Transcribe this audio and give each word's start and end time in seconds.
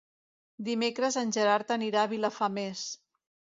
Dimecres 0.69 1.17
en 1.25 1.35
Gerard 1.37 1.75
anirà 1.77 2.01
a 2.07 2.11
Vilafamés. 2.17 2.85